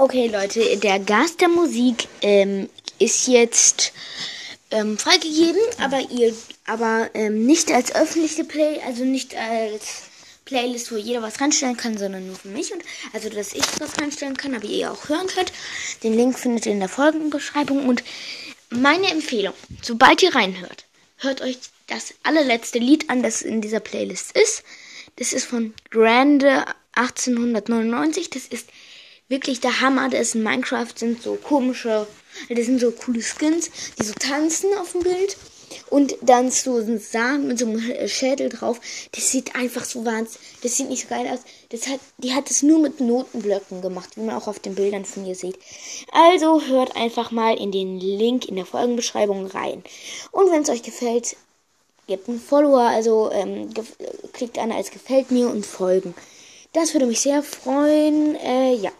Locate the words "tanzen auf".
34.12-34.92